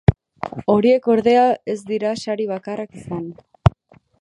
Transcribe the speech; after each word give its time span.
Horiek, 0.75 1.09
ordea, 1.15 1.43
ez 1.73 1.77
dira 1.91 2.15
sari 2.23 2.51
bakarrak 2.53 2.99
izan. 3.03 3.29